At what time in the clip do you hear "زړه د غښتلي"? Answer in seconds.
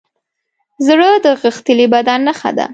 0.87-1.85